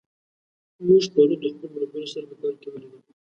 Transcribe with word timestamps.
موږ 0.85 1.03
پرون 1.13 1.31
د 1.41 1.45
خپلو 1.53 1.67
ملګرو 1.75 2.07
سره 2.13 2.25
په 2.29 2.35
پارک 2.41 2.57
کې 2.61 2.67
ولیدل. 2.71 3.01